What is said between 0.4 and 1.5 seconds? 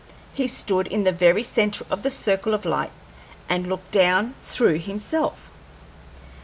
stood in the very